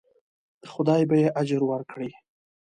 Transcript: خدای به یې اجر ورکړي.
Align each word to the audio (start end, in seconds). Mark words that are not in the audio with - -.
خدای 0.73 1.01
به 1.09 1.15
یې 1.21 1.27
اجر 1.41 1.61
ورکړي. 1.67 2.11